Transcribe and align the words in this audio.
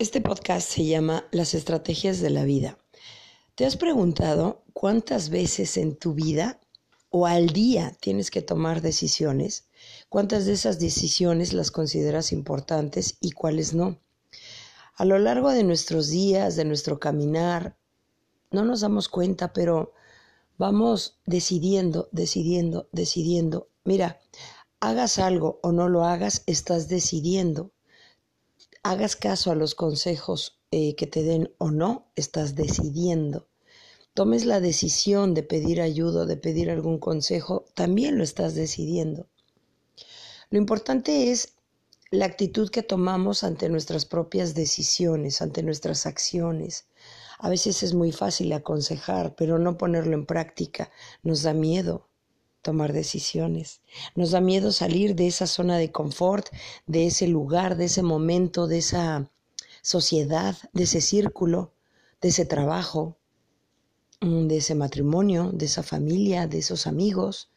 Este 0.00 0.20
podcast 0.20 0.70
se 0.70 0.84
llama 0.84 1.26
Las 1.32 1.54
estrategias 1.54 2.20
de 2.20 2.30
la 2.30 2.44
vida. 2.44 2.78
¿Te 3.56 3.66
has 3.66 3.76
preguntado 3.76 4.62
cuántas 4.72 5.28
veces 5.28 5.76
en 5.76 5.96
tu 5.96 6.14
vida 6.14 6.60
o 7.10 7.26
al 7.26 7.48
día 7.48 7.96
tienes 8.00 8.30
que 8.30 8.40
tomar 8.40 8.80
decisiones? 8.80 9.66
¿Cuántas 10.08 10.46
de 10.46 10.52
esas 10.52 10.78
decisiones 10.78 11.52
las 11.52 11.72
consideras 11.72 12.30
importantes 12.30 13.16
y 13.20 13.32
cuáles 13.32 13.74
no? 13.74 13.98
A 14.94 15.04
lo 15.04 15.18
largo 15.18 15.50
de 15.50 15.64
nuestros 15.64 16.10
días, 16.10 16.54
de 16.54 16.64
nuestro 16.64 17.00
caminar, 17.00 17.76
no 18.52 18.64
nos 18.64 18.82
damos 18.82 19.08
cuenta, 19.08 19.52
pero 19.52 19.94
vamos 20.58 21.18
decidiendo, 21.26 22.08
decidiendo, 22.12 22.88
decidiendo. 22.92 23.68
Mira, 23.82 24.20
hagas 24.78 25.18
algo 25.18 25.58
o 25.64 25.72
no 25.72 25.88
lo 25.88 26.04
hagas, 26.04 26.44
estás 26.46 26.86
decidiendo 26.86 27.72
hagas 28.82 29.16
caso 29.16 29.50
a 29.50 29.54
los 29.54 29.74
consejos 29.74 30.58
eh, 30.70 30.94
que 30.96 31.06
te 31.06 31.22
den 31.22 31.52
o 31.58 31.70
no, 31.70 32.10
estás 32.16 32.54
decidiendo. 32.54 33.48
Tomes 34.14 34.44
la 34.44 34.60
decisión 34.60 35.34
de 35.34 35.42
pedir 35.42 35.80
ayuda, 35.80 36.26
de 36.26 36.36
pedir 36.36 36.70
algún 36.70 36.98
consejo, 36.98 37.64
también 37.74 38.18
lo 38.18 38.24
estás 38.24 38.54
decidiendo. 38.54 39.28
Lo 40.50 40.58
importante 40.58 41.30
es 41.30 41.54
la 42.10 42.24
actitud 42.24 42.70
que 42.70 42.82
tomamos 42.82 43.44
ante 43.44 43.68
nuestras 43.68 44.06
propias 44.06 44.54
decisiones, 44.54 45.42
ante 45.42 45.62
nuestras 45.62 46.06
acciones. 46.06 46.86
A 47.38 47.48
veces 47.48 47.82
es 47.82 47.94
muy 47.94 48.12
fácil 48.12 48.52
aconsejar, 48.52 49.36
pero 49.36 49.58
no 49.58 49.78
ponerlo 49.78 50.14
en 50.14 50.26
práctica 50.26 50.90
nos 51.22 51.42
da 51.42 51.52
miedo 51.52 52.07
tomar 52.62 52.92
decisiones. 52.92 53.82
Nos 54.14 54.32
da 54.32 54.40
miedo 54.40 54.72
salir 54.72 55.14
de 55.14 55.26
esa 55.26 55.46
zona 55.46 55.78
de 55.78 55.92
confort, 55.92 56.48
de 56.86 57.06
ese 57.06 57.28
lugar, 57.28 57.76
de 57.76 57.86
ese 57.86 58.02
momento, 58.02 58.66
de 58.66 58.78
esa 58.78 59.30
sociedad, 59.82 60.56
de 60.72 60.84
ese 60.84 61.00
círculo, 61.00 61.72
de 62.20 62.28
ese 62.28 62.44
trabajo, 62.44 63.16
mm, 64.20 64.48
de 64.48 64.56
ese 64.58 64.74
matrimonio, 64.74 65.50
de 65.52 65.66
esa 65.66 65.82
familia, 65.82 66.46
de 66.46 66.58
esos 66.58 66.86
amigos. 66.86 67.50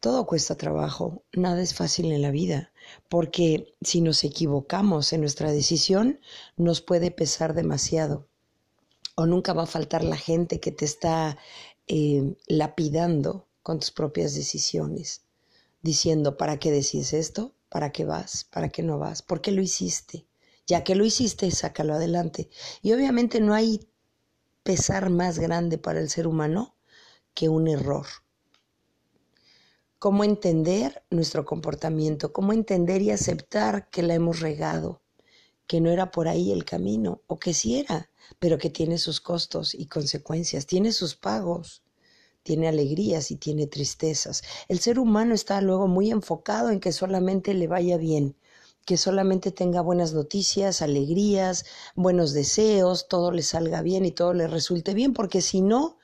Todo 0.00 0.26
cuesta 0.26 0.56
trabajo, 0.56 1.22
nada 1.32 1.62
es 1.62 1.74
fácil 1.74 2.12
en 2.12 2.22
la 2.22 2.30
vida, 2.30 2.72
porque 3.08 3.74
si 3.80 4.00
nos 4.00 4.24
equivocamos 4.24 5.12
en 5.12 5.20
nuestra 5.20 5.52
decisión, 5.52 6.20
nos 6.56 6.80
puede 6.80 7.10
pesar 7.10 7.54
demasiado. 7.54 8.28
O 9.14 9.26
nunca 9.26 9.52
va 9.52 9.64
a 9.64 9.66
faltar 9.66 10.02
la 10.02 10.16
gente 10.16 10.58
que 10.58 10.72
te 10.72 10.84
está 10.84 11.38
eh, 11.86 12.34
lapidando 12.46 13.46
con 13.62 13.78
tus 13.78 13.90
propias 13.90 14.34
decisiones, 14.34 15.22
diciendo, 15.82 16.36
¿para 16.36 16.58
qué 16.58 16.70
decís 16.70 17.12
esto? 17.12 17.54
¿Para 17.68 17.92
qué 17.92 18.04
vas? 18.04 18.44
¿Para 18.44 18.68
qué 18.68 18.82
no 18.82 18.98
vas? 18.98 19.22
¿Por 19.22 19.40
qué 19.40 19.52
lo 19.52 19.62
hiciste? 19.62 20.26
Ya 20.66 20.84
que 20.84 20.94
lo 20.94 21.04
hiciste, 21.04 21.50
sácalo 21.50 21.94
adelante. 21.94 22.50
Y 22.82 22.92
obviamente 22.92 23.40
no 23.40 23.54
hay 23.54 23.88
pesar 24.62 25.10
más 25.10 25.38
grande 25.38 25.78
para 25.78 26.00
el 26.00 26.08
ser 26.08 26.26
humano 26.26 26.76
que 27.34 27.48
un 27.48 27.68
error. 27.68 28.06
Cómo 29.98 30.24
entender 30.24 31.02
nuestro 31.10 31.44
comportamiento, 31.44 32.32
cómo 32.32 32.52
entender 32.52 33.02
y 33.02 33.10
aceptar 33.10 33.88
que 33.88 34.02
la 34.02 34.14
hemos 34.14 34.40
regado, 34.40 35.00
que 35.66 35.80
no 35.80 35.90
era 35.90 36.10
por 36.10 36.28
ahí 36.28 36.52
el 36.52 36.64
camino, 36.64 37.22
o 37.26 37.38
que 37.38 37.54
sí 37.54 37.78
era, 37.78 38.10
pero 38.38 38.58
que 38.58 38.68
tiene 38.68 38.98
sus 38.98 39.20
costos 39.20 39.74
y 39.74 39.86
consecuencias, 39.86 40.66
tiene 40.66 40.92
sus 40.92 41.14
pagos 41.14 41.82
tiene 42.42 42.68
alegrías 42.68 43.30
y 43.30 43.36
tiene 43.36 43.66
tristezas. 43.66 44.42
El 44.68 44.80
ser 44.80 44.98
humano 44.98 45.34
está 45.34 45.60
luego 45.60 45.88
muy 45.88 46.10
enfocado 46.10 46.70
en 46.70 46.80
que 46.80 46.92
solamente 46.92 47.54
le 47.54 47.66
vaya 47.68 47.96
bien, 47.96 48.36
que 48.84 48.96
solamente 48.96 49.52
tenga 49.52 49.80
buenas 49.80 50.12
noticias, 50.12 50.82
alegrías, 50.82 51.64
buenos 51.94 52.32
deseos, 52.32 53.08
todo 53.08 53.30
le 53.30 53.42
salga 53.42 53.82
bien 53.82 54.04
y 54.04 54.12
todo 54.12 54.34
le 54.34 54.48
resulte 54.48 54.94
bien, 54.94 55.12
porque 55.12 55.40
si 55.40 55.60
no, 55.60 55.98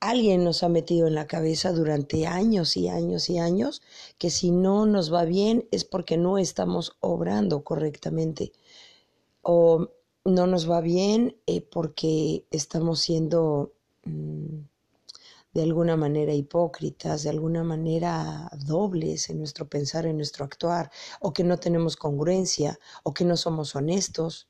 alguien 0.00 0.44
nos 0.44 0.62
ha 0.62 0.68
metido 0.68 1.06
en 1.06 1.14
la 1.14 1.26
cabeza 1.26 1.72
durante 1.72 2.26
años 2.26 2.76
y 2.76 2.88
años 2.88 3.30
y 3.30 3.38
años 3.38 3.82
que 4.18 4.30
si 4.30 4.50
no 4.50 4.84
nos 4.84 5.12
va 5.12 5.24
bien 5.24 5.68
es 5.70 5.84
porque 5.84 6.16
no 6.16 6.38
estamos 6.38 6.96
obrando 7.00 7.62
correctamente 7.62 8.52
o 9.42 9.90
no 10.24 10.46
nos 10.48 10.68
va 10.68 10.80
bien 10.80 11.36
eh, 11.46 11.60
porque 11.60 12.44
estamos 12.50 13.00
siendo... 13.00 13.72
Mm, 14.04 14.71
de 15.52 15.62
alguna 15.62 15.96
manera 15.96 16.32
hipócritas, 16.32 17.22
de 17.22 17.30
alguna 17.30 17.62
manera 17.62 18.50
dobles 18.64 19.28
en 19.28 19.38
nuestro 19.38 19.68
pensar, 19.68 20.06
en 20.06 20.16
nuestro 20.16 20.44
actuar, 20.44 20.90
o 21.20 21.32
que 21.32 21.44
no 21.44 21.58
tenemos 21.58 21.96
congruencia, 21.96 22.78
o 23.02 23.12
que 23.12 23.24
no 23.24 23.36
somos 23.36 23.76
honestos, 23.76 24.48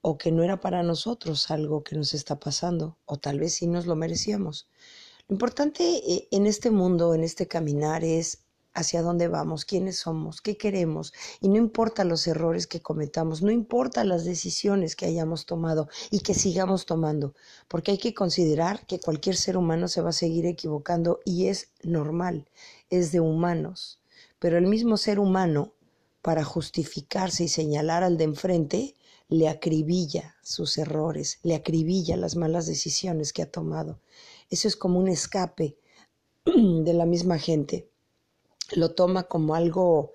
o 0.00 0.18
que 0.18 0.32
no 0.32 0.42
era 0.42 0.60
para 0.60 0.82
nosotros 0.82 1.50
algo 1.50 1.82
que 1.82 1.96
nos 1.96 2.14
está 2.14 2.38
pasando, 2.38 2.98
o 3.06 3.16
tal 3.16 3.38
vez 3.38 3.54
sí 3.54 3.66
nos 3.66 3.86
lo 3.86 3.96
merecíamos. 3.96 4.68
Lo 5.28 5.34
importante 5.34 5.82
eh, 5.82 6.28
en 6.30 6.46
este 6.46 6.70
mundo, 6.70 7.14
en 7.14 7.24
este 7.24 7.48
caminar, 7.48 8.04
es 8.04 8.43
hacia 8.74 9.02
dónde 9.02 9.28
vamos, 9.28 9.64
quiénes 9.64 9.98
somos, 9.98 10.42
qué 10.42 10.56
queremos. 10.56 11.14
Y 11.40 11.48
no 11.48 11.56
importa 11.56 12.04
los 12.04 12.26
errores 12.26 12.66
que 12.66 12.80
cometamos, 12.80 13.40
no 13.40 13.50
importa 13.50 14.04
las 14.04 14.24
decisiones 14.24 14.96
que 14.96 15.06
hayamos 15.06 15.46
tomado 15.46 15.88
y 16.10 16.20
que 16.20 16.34
sigamos 16.34 16.84
tomando, 16.84 17.34
porque 17.68 17.92
hay 17.92 17.98
que 17.98 18.14
considerar 18.14 18.86
que 18.86 19.00
cualquier 19.00 19.36
ser 19.36 19.56
humano 19.56 19.88
se 19.88 20.02
va 20.02 20.10
a 20.10 20.12
seguir 20.12 20.44
equivocando 20.46 21.20
y 21.24 21.46
es 21.46 21.70
normal, 21.82 22.50
es 22.90 23.12
de 23.12 23.20
humanos. 23.20 24.00
Pero 24.40 24.58
el 24.58 24.66
mismo 24.66 24.96
ser 24.96 25.20
humano, 25.20 25.72
para 26.20 26.44
justificarse 26.44 27.44
y 27.44 27.48
señalar 27.48 28.02
al 28.02 28.18
de 28.18 28.24
enfrente, 28.24 28.94
le 29.28 29.48
acribilla 29.48 30.36
sus 30.42 30.76
errores, 30.78 31.38
le 31.42 31.54
acribilla 31.54 32.16
las 32.16 32.36
malas 32.36 32.66
decisiones 32.66 33.32
que 33.32 33.42
ha 33.42 33.50
tomado. 33.50 34.00
Eso 34.50 34.68
es 34.68 34.76
como 34.76 34.98
un 34.98 35.08
escape 35.08 35.78
de 36.44 36.92
la 36.92 37.06
misma 37.06 37.38
gente 37.38 37.88
lo 38.72 38.94
toma 38.94 39.24
como 39.24 39.54
algo, 39.54 40.12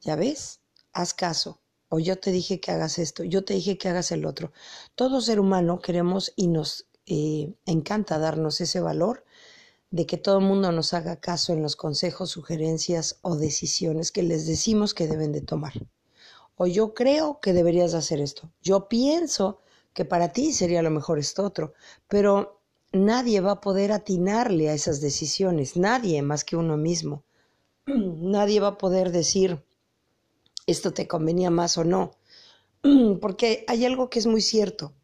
ya 0.00 0.16
ves, 0.16 0.60
haz 0.92 1.14
caso, 1.14 1.60
o 1.88 1.98
yo 1.98 2.18
te 2.18 2.30
dije 2.30 2.60
que 2.60 2.70
hagas 2.70 2.98
esto, 2.98 3.24
yo 3.24 3.44
te 3.44 3.54
dije 3.54 3.76
que 3.78 3.88
hagas 3.88 4.12
el 4.12 4.24
otro. 4.24 4.52
Todo 4.94 5.20
ser 5.20 5.40
humano 5.40 5.80
queremos 5.80 6.32
y 6.36 6.46
nos 6.46 6.86
eh, 7.06 7.52
encanta 7.66 8.18
darnos 8.18 8.60
ese 8.60 8.80
valor 8.80 9.24
de 9.90 10.06
que 10.06 10.16
todo 10.16 10.38
el 10.38 10.44
mundo 10.44 10.70
nos 10.70 10.94
haga 10.94 11.16
caso 11.16 11.52
en 11.52 11.62
los 11.62 11.74
consejos, 11.74 12.30
sugerencias 12.30 13.18
o 13.22 13.36
decisiones 13.36 14.12
que 14.12 14.22
les 14.22 14.46
decimos 14.46 14.94
que 14.94 15.08
deben 15.08 15.32
de 15.32 15.40
tomar. 15.40 15.72
O 16.54 16.66
yo 16.66 16.94
creo 16.94 17.40
que 17.40 17.52
deberías 17.52 17.94
hacer 17.94 18.20
esto. 18.20 18.52
Yo 18.62 18.88
pienso 18.88 19.60
que 19.92 20.04
para 20.04 20.32
ti 20.32 20.52
sería 20.52 20.82
lo 20.82 20.90
mejor 20.90 21.18
esto 21.18 21.42
otro, 21.42 21.72
pero 22.06 22.60
nadie 22.92 23.40
va 23.40 23.52
a 23.52 23.60
poder 23.60 23.90
atinarle 23.90 24.68
a 24.68 24.74
esas 24.74 25.00
decisiones, 25.00 25.76
nadie 25.76 26.22
más 26.22 26.44
que 26.44 26.56
uno 26.56 26.76
mismo. 26.76 27.24
nadie 27.86 28.60
va 28.60 28.68
a 28.68 28.78
poder 28.78 29.12
decir 29.12 29.64
esto 30.66 30.92
te 30.92 31.08
convenía 31.08 31.50
más 31.50 31.78
o 31.78 31.84
no, 31.84 32.12
porque 33.20 33.64
hay 33.66 33.84
algo 33.84 34.08
que 34.08 34.18
es 34.18 34.26
muy 34.26 34.40
cierto 34.40 34.94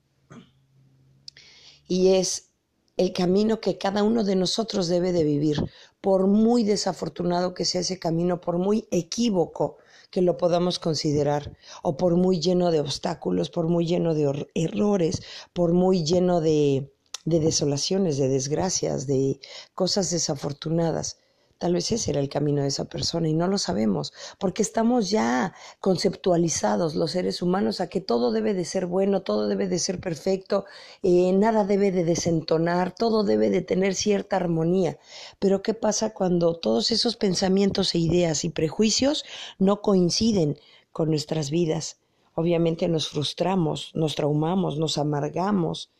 y 1.88 2.14
es 2.14 2.50
el 2.96 3.12
camino 3.12 3.60
que 3.60 3.78
cada 3.78 4.02
uno 4.02 4.24
de 4.24 4.36
nosotros 4.36 4.88
debe 4.88 5.12
de 5.12 5.24
vivir, 5.24 5.62
por 6.00 6.26
muy 6.26 6.64
desafortunado 6.64 7.52
que 7.52 7.64
sea 7.64 7.82
ese 7.82 7.98
camino, 7.98 8.40
por 8.40 8.58
muy 8.58 8.88
equívoco 8.90 9.76
que 10.10 10.22
lo 10.22 10.36
podamos 10.36 10.78
considerar, 10.78 11.56
o 11.82 11.96
por 11.96 12.16
muy 12.16 12.40
lleno 12.40 12.70
de 12.70 12.80
obstáculos, 12.80 13.50
por 13.50 13.68
muy 13.68 13.86
lleno 13.86 14.14
de 14.14 14.48
errores, 14.54 15.22
por 15.52 15.72
muy 15.72 16.04
lleno 16.04 16.40
de, 16.40 16.92
de 17.24 17.40
desolaciones, 17.40 18.16
de 18.16 18.28
desgracias, 18.28 19.06
de 19.06 19.40
cosas 19.74 20.10
desafortunadas. 20.10 21.18
Tal 21.58 21.72
vez 21.72 21.90
ese 21.90 22.10
era 22.10 22.20
el 22.20 22.28
camino 22.28 22.60
de 22.60 22.68
esa 22.68 22.84
persona 22.84 23.28
y 23.28 23.32
no 23.32 23.46
lo 23.46 23.56
sabemos, 23.56 24.12
porque 24.38 24.60
estamos 24.60 25.08
ya 25.08 25.54
conceptualizados 25.80 26.94
los 26.94 27.12
seres 27.12 27.40
humanos 27.40 27.80
a 27.80 27.88
que 27.88 28.02
todo 28.02 28.30
debe 28.30 28.52
de 28.52 28.66
ser 28.66 28.84
bueno, 28.84 29.22
todo 29.22 29.48
debe 29.48 29.66
de 29.66 29.78
ser 29.78 29.98
perfecto, 29.98 30.66
eh, 31.02 31.32
nada 31.32 31.64
debe 31.64 31.92
de 31.92 32.04
desentonar, 32.04 32.94
todo 32.94 33.24
debe 33.24 33.48
de 33.48 33.62
tener 33.62 33.94
cierta 33.94 34.36
armonía. 34.36 34.98
Pero 35.38 35.62
¿qué 35.62 35.72
pasa 35.72 36.12
cuando 36.12 36.56
todos 36.56 36.90
esos 36.90 37.16
pensamientos 37.16 37.94
e 37.94 38.00
ideas 38.00 38.44
y 38.44 38.50
prejuicios 38.50 39.24
no 39.58 39.80
coinciden 39.80 40.58
con 40.92 41.08
nuestras 41.08 41.50
vidas? 41.50 41.96
Obviamente 42.34 42.86
nos 42.88 43.08
frustramos, 43.08 43.92
nos 43.94 44.14
traumamos, 44.14 44.76
nos 44.76 44.98
amargamos, 44.98 45.90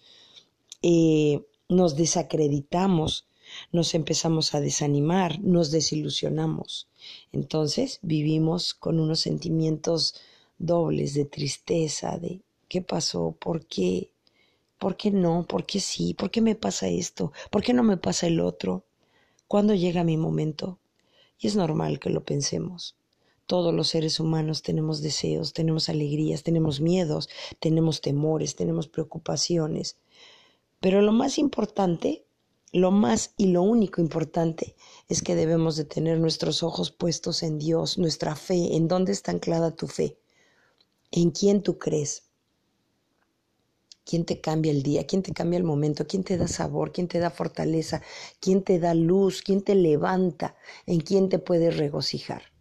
eh, 0.82 1.46
nos 1.70 1.96
desacreditamos 1.96 3.25
nos 3.72 3.94
empezamos 3.94 4.54
a 4.54 4.60
desanimar, 4.60 5.40
nos 5.40 5.70
desilusionamos. 5.70 6.88
Entonces 7.32 7.98
vivimos 8.02 8.74
con 8.74 9.00
unos 9.00 9.20
sentimientos 9.20 10.14
dobles 10.58 11.14
de 11.14 11.24
tristeza, 11.24 12.18
de 12.18 12.40
qué 12.68 12.82
pasó, 12.82 13.36
por 13.38 13.66
qué, 13.66 14.10
por 14.78 14.96
qué 14.96 15.10
no, 15.10 15.46
por 15.46 15.64
qué 15.64 15.80
sí, 15.80 16.14
por 16.14 16.30
qué 16.30 16.40
me 16.40 16.54
pasa 16.54 16.88
esto, 16.88 17.32
por 17.50 17.62
qué 17.62 17.72
no 17.72 17.82
me 17.82 17.96
pasa 17.96 18.26
el 18.26 18.40
otro, 18.40 18.84
cuándo 19.48 19.74
llega 19.74 20.04
mi 20.04 20.16
momento. 20.16 20.78
Y 21.38 21.48
es 21.48 21.56
normal 21.56 21.98
que 21.98 22.10
lo 22.10 22.24
pensemos. 22.24 22.96
Todos 23.46 23.72
los 23.72 23.88
seres 23.88 24.18
humanos 24.18 24.62
tenemos 24.62 25.02
deseos, 25.02 25.52
tenemos 25.52 25.88
alegrías, 25.88 26.42
tenemos 26.42 26.80
miedos, 26.80 27.28
tenemos 27.60 28.00
temores, 28.00 28.56
tenemos 28.56 28.88
preocupaciones. 28.88 29.98
Pero 30.80 31.00
lo 31.00 31.12
más 31.12 31.38
importante, 31.38 32.25
lo 32.76 32.90
más 32.90 33.32
y 33.38 33.46
lo 33.46 33.62
único 33.62 34.02
importante 34.02 34.76
es 35.08 35.22
que 35.22 35.34
debemos 35.34 35.76
de 35.76 35.84
tener 35.84 36.18
nuestros 36.18 36.62
ojos 36.62 36.90
puestos 36.90 37.42
en 37.42 37.58
Dios, 37.58 37.96
nuestra 37.96 38.36
fe, 38.36 38.76
en 38.76 38.86
dónde 38.86 39.12
está 39.12 39.32
anclada 39.32 39.74
tu 39.74 39.86
fe, 39.86 40.18
en 41.10 41.30
quién 41.30 41.62
tú 41.62 41.78
crees, 41.78 42.24
quién 44.04 44.26
te 44.26 44.42
cambia 44.42 44.72
el 44.72 44.82
día, 44.82 45.06
quién 45.06 45.22
te 45.22 45.32
cambia 45.32 45.56
el 45.56 45.64
momento, 45.64 46.06
quién 46.06 46.22
te 46.22 46.36
da 46.36 46.48
sabor, 46.48 46.92
quién 46.92 47.08
te 47.08 47.18
da 47.18 47.30
fortaleza, 47.30 48.02
quién 48.40 48.62
te 48.62 48.78
da 48.78 48.92
luz, 48.94 49.42
quién 49.42 49.62
te 49.62 49.74
levanta, 49.74 50.54
en 50.84 51.00
quién 51.00 51.30
te 51.30 51.38
puedes 51.38 51.78
regocijar. 51.78 52.52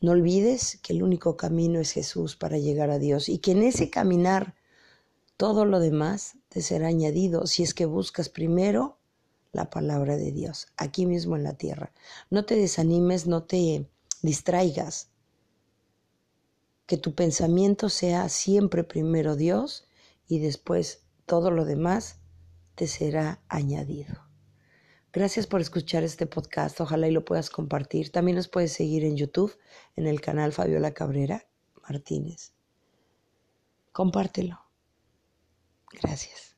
No 0.00 0.12
olvides 0.12 0.78
que 0.82 0.94
el 0.94 1.02
único 1.02 1.36
camino 1.36 1.78
es 1.78 1.92
Jesús 1.92 2.36
para 2.36 2.56
llegar 2.56 2.90
a 2.90 2.98
Dios 2.98 3.28
y 3.28 3.38
que 3.38 3.52
en 3.52 3.64
ese 3.64 3.90
caminar 3.90 4.54
todo 5.36 5.66
lo 5.66 5.78
demás 5.78 6.38
te 6.48 6.62
será 6.62 6.88
añadido 6.88 7.46
si 7.46 7.62
es 7.62 7.74
que 7.74 7.84
buscas 7.84 8.30
primero 8.30 8.99
la 9.52 9.70
palabra 9.70 10.16
de 10.16 10.32
Dios, 10.32 10.68
aquí 10.76 11.06
mismo 11.06 11.36
en 11.36 11.44
la 11.44 11.54
tierra. 11.54 11.92
No 12.30 12.44
te 12.44 12.56
desanimes, 12.56 13.26
no 13.26 13.44
te 13.44 13.88
distraigas. 14.22 15.08
Que 16.86 16.96
tu 16.96 17.14
pensamiento 17.14 17.88
sea 17.88 18.28
siempre 18.28 18.84
primero 18.84 19.36
Dios 19.36 19.88
y 20.28 20.40
después 20.40 21.02
todo 21.26 21.50
lo 21.50 21.64
demás 21.64 22.16
te 22.74 22.86
será 22.86 23.40
añadido. 23.48 24.30
Gracias 25.12 25.48
por 25.48 25.60
escuchar 25.60 26.04
este 26.04 26.26
podcast. 26.26 26.80
Ojalá 26.80 27.08
y 27.08 27.10
lo 27.10 27.24
puedas 27.24 27.50
compartir. 27.50 28.12
También 28.12 28.36
nos 28.36 28.46
puedes 28.46 28.72
seguir 28.72 29.04
en 29.04 29.16
YouTube, 29.16 29.56
en 29.96 30.06
el 30.06 30.20
canal 30.20 30.52
Fabiola 30.52 30.92
Cabrera 30.92 31.46
Martínez. 31.82 32.52
Compártelo. 33.92 34.60
Gracias. 35.90 36.49